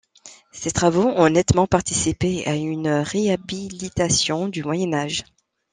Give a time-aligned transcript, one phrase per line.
[0.51, 5.23] Ses travaux ont nettement participé à une réhabilitation du Moyen Âge.